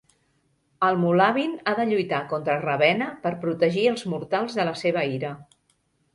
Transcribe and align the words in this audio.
El 0.85 0.95
"Mulawin" 1.01 1.53
ha 1.63 1.73
de 1.79 1.85
lluitar 1.89 2.21
contra 2.31 2.57
"Ravena" 2.65 3.11
per 3.27 3.33
protegir 3.45 3.85
els 3.93 4.09
mortals 4.15 4.59
de 4.63 4.67
la 4.71 4.75
seva 4.83 5.07
ira. 5.21 5.33